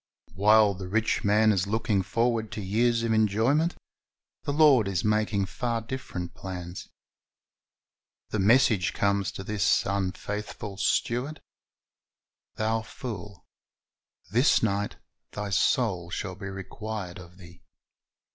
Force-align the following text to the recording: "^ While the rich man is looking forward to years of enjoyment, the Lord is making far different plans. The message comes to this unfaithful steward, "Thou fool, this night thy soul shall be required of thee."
"^ 0.33 0.35
While 0.35 0.73
the 0.73 0.87
rich 0.87 1.23
man 1.23 1.51
is 1.51 1.67
looking 1.67 2.01
forward 2.01 2.51
to 2.53 2.61
years 2.63 3.03
of 3.03 3.13
enjoyment, 3.13 3.75
the 4.45 4.51
Lord 4.51 4.87
is 4.87 5.03
making 5.03 5.45
far 5.45 5.79
different 5.79 6.33
plans. 6.33 6.89
The 8.29 8.39
message 8.39 8.93
comes 8.93 9.31
to 9.33 9.43
this 9.43 9.85
unfaithful 9.85 10.77
steward, 10.77 11.39
"Thou 12.55 12.81
fool, 12.81 13.45
this 14.31 14.63
night 14.63 14.95
thy 15.33 15.51
soul 15.51 16.09
shall 16.09 16.33
be 16.33 16.47
required 16.49 17.19
of 17.19 17.37
thee." 17.37 17.61